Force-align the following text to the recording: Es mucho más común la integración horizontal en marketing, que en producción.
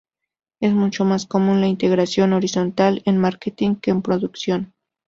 Es 0.61 0.73
mucho 0.73 1.05
más 1.05 1.27
común 1.27 1.61
la 1.61 1.67
integración 1.67 2.33
horizontal 2.33 3.03
en 3.05 3.19
marketing, 3.19 3.75
que 3.75 3.91
en 3.91 4.01
producción. 4.01 4.73